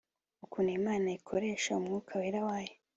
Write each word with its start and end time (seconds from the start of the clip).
ukuntu 0.45 0.71
Imana 0.79 1.07
ikoresha 1.17 1.69
umwuka 1.79 2.11
wera 2.19 2.39
wayo 2.47 2.75